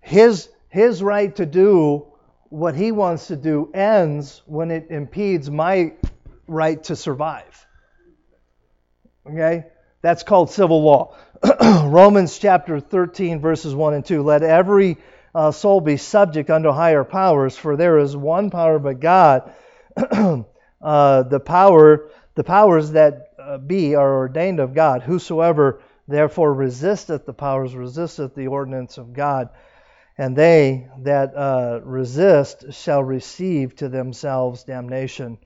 [0.00, 2.06] his his right to do
[2.50, 5.92] what he wants to do ends when it impedes my
[6.46, 7.66] right to survive.
[9.26, 9.64] Okay?
[10.04, 11.16] That's called civil law.
[11.62, 14.22] Romans chapter 13, verses 1 and 2.
[14.22, 14.98] Let every
[15.34, 19.50] uh, soul be subject unto higher powers, for there is one power but God.
[19.96, 25.00] uh, the power, the powers that uh, be are ordained of God.
[25.00, 29.48] Whosoever therefore resisteth the powers resisteth the ordinance of God
[30.18, 35.38] and they that uh, resist shall receive to themselves damnation.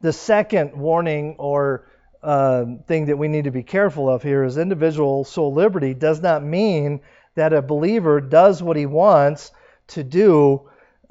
[0.00, 1.84] The second warning or
[2.22, 6.20] uh, thing that we need to be careful of here is individual soul liberty does
[6.20, 7.00] not mean
[7.34, 9.52] that a believer does what he wants
[9.88, 10.68] to do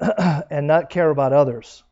[0.50, 1.82] and not care about others.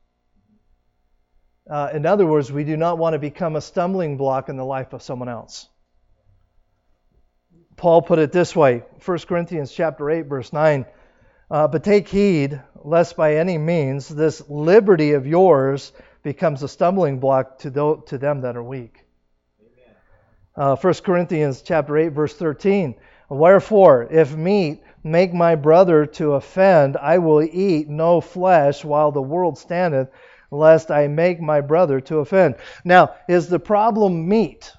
[1.68, 4.64] Uh, in other words, we do not want to become a stumbling block in the
[4.64, 5.68] life of someone else.
[7.76, 10.86] Paul put it this way, 1 Corinthians chapter 8 verse 9,
[11.50, 15.92] uh, but take heed lest by any means this liberty of yours
[16.22, 19.05] becomes a stumbling block to, th- to them that are weak.
[20.56, 22.94] Uh, 1 Corinthians chapter 8 verse 13.
[23.28, 29.22] Wherefore, if meat make my brother to offend, I will eat no flesh while the
[29.22, 30.08] world standeth,
[30.50, 32.56] lest I make my brother to offend.
[32.84, 34.72] Now, is the problem meat?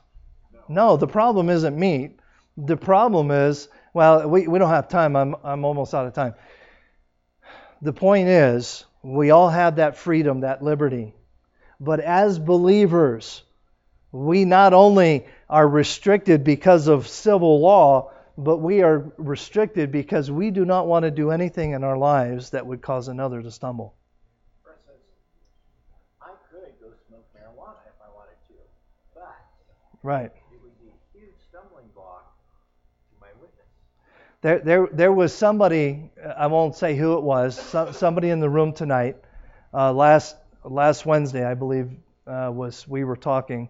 [0.69, 2.19] No, the problem isn't meat.
[2.57, 5.15] The problem is, well, we, we don't have time.
[5.15, 6.33] I'm, I'm almost out of time
[7.81, 11.13] the point is, we all have that freedom, that liberty.
[11.79, 13.43] But as believers,
[14.11, 20.51] we not only are restricted because of civil law, but we are restricted because we
[20.51, 23.95] do not want to do anything in our lives that would cause another to stumble.
[24.67, 24.97] Instance,
[26.21, 28.53] I could go smoke marijuana if I wanted to,
[29.15, 29.35] but
[30.03, 30.31] right.
[34.41, 38.71] There, there, there was somebody, I won't say who it was, somebody in the room
[38.71, 39.17] tonight,
[39.73, 41.89] uh, last, last Wednesday, I believe,
[42.27, 43.67] uh, was we were talking.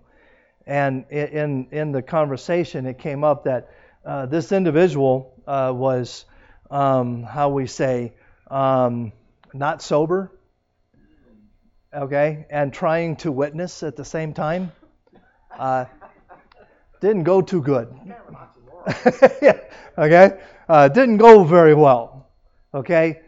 [0.68, 3.72] And in, in the conversation, it came up that
[4.05, 6.26] uh, this individual uh, was,
[6.70, 8.13] um, how we say,
[8.51, 9.11] um,
[9.53, 10.32] not sober,
[11.93, 14.72] okay, and trying to witness at the same time.
[15.57, 15.86] Uh,
[17.01, 17.88] didn't go too good.
[19.41, 19.59] yeah,
[19.97, 20.38] okay
[20.70, 22.30] uh, didn't go very well.
[22.74, 23.22] Okay?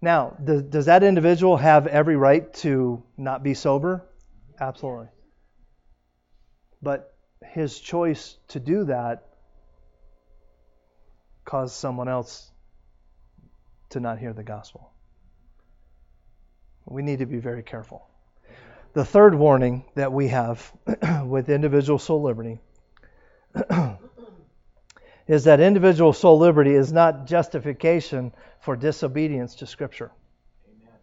[0.00, 4.06] Now, does, does that individual have every right to not be sober?
[4.58, 5.08] Absolutely.
[6.82, 9.24] But his choice to do that
[11.44, 12.50] caused someone else
[13.90, 14.92] to not hear the gospel.
[16.86, 18.06] We need to be very careful.
[18.92, 20.72] The third warning that we have
[21.24, 22.58] with individual soul liberty
[25.28, 30.10] is that individual soul liberty is not justification for disobedience to Scripture.
[30.68, 30.98] Amen.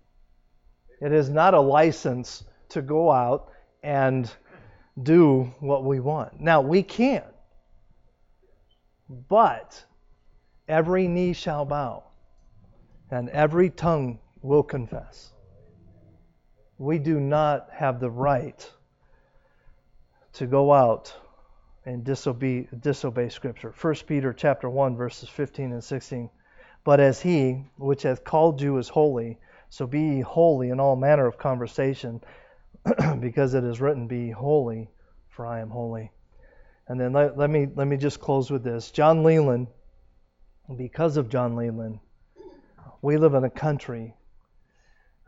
[1.14, 3.52] It is not a license to go out
[3.84, 4.30] and
[5.02, 6.40] do what we want.
[6.40, 7.26] Now, we can't,
[9.10, 9.86] But
[10.68, 12.04] every knee shall bow,
[13.10, 15.32] and every tongue will confess.
[16.78, 18.70] We do not have the right
[20.34, 21.16] to go out
[21.86, 23.74] and disobey, disobey Scripture.
[23.80, 26.30] 1 Peter chapter 1, verses 15 and 16.
[26.84, 29.40] But as he which hath called you is holy,
[29.70, 32.22] so be ye holy in all manner of conversation,
[33.20, 34.90] because it is written, Be holy,
[35.30, 36.12] for I am holy.
[36.88, 38.92] And then let, let me let me just close with this.
[38.92, 39.68] John Leland,
[40.78, 42.00] because of John Leland,
[43.02, 44.16] we live in a country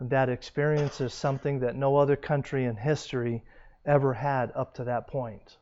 [0.01, 3.43] that experiences something that no other country in history
[3.86, 5.57] ever had up to that point.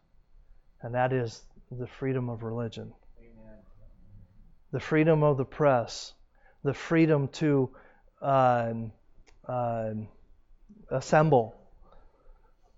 [0.82, 1.42] And that is
[1.72, 2.94] the freedom of religion.
[3.20, 3.58] Amen.
[4.72, 6.14] The freedom of the press,
[6.64, 7.70] the freedom to
[8.22, 8.74] uh,
[9.48, 9.94] uh,
[10.92, 11.56] assemble,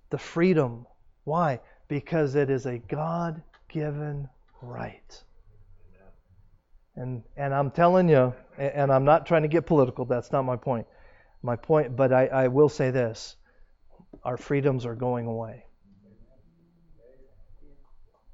[0.10, 0.86] the freedom.
[1.24, 1.60] Why?
[1.88, 4.28] Because it is a God given
[4.62, 5.24] right.
[6.96, 10.58] And, and I'm telling you, and I'm not trying to get political, that's not my
[10.58, 10.86] point.
[11.42, 13.38] My point, but I, I will say this
[14.26, 15.64] our freedoms are going away.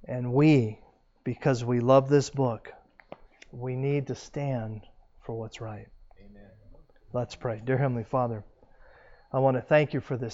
[0.07, 0.79] And we,
[1.23, 2.73] because we love this book,
[3.51, 4.81] we need to stand
[5.21, 5.87] for what's right.
[6.19, 6.49] Amen.
[7.13, 7.61] Let's pray.
[7.63, 8.43] Dear Heavenly Father,
[9.31, 10.33] I want to thank you for this